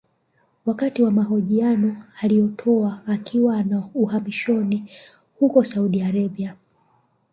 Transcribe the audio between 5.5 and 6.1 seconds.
Saudi